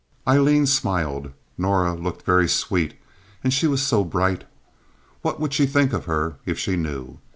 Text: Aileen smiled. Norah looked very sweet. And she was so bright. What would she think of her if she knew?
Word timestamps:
Aileen 0.27 0.65
smiled. 0.65 1.31
Norah 1.59 1.93
looked 1.95 2.25
very 2.25 2.49
sweet. 2.49 2.95
And 3.43 3.53
she 3.53 3.67
was 3.67 3.83
so 3.83 4.03
bright. 4.03 4.45
What 5.21 5.39
would 5.39 5.53
she 5.53 5.67
think 5.67 5.93
of 5.93 6.05
her 6.05 6.37
if 6.43 6.57
she 6.57 6.75
knew? 6.75 7.19